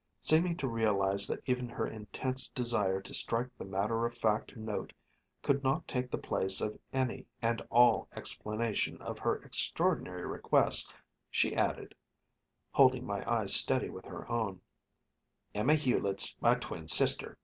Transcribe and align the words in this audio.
Seeming 0.21 0.57
to 0.57 0.67
realize 0.67 1.27
that 1.27 1.43
even 1.47 1.69
her 1.69 1.85
intense 1.85 2.47
desire 2.47 3.01
to 3.01 3.13
strike 3.13 3.55
the 3.59 3.63
matter 3.65 4.03
of 4.07 4.17
fact 4.17 4.57
note 4.57 4.93
could 5.43 5.63
not 5.63 5.87
take 5.87 6.09
the 6.09 6.17
place 6.17 6.59
of 6.59 6.79
any 6.91 7.27
and 7.39 7.61
all 7.69 8.07
explanation 8.15 8.99
of 8.99 9.19
her 9.19 9.35
extraordinary 9.43 10.25
request, 10.25 10.91
she 11.29 11.55
added, 11.55 11.93
holding 12.71 13.05
my 13.05 13.23
eyes 13.31 13.53
steady 13.53 13.91
with 13.91 14.05
her 14.05 14.27
own: 14.27 14.59
"Emma 15.53 15.75
Hulett's 15.75 16.35
my 16.41 16.55
twin 16.55 16.87
sister. 16.87 17.37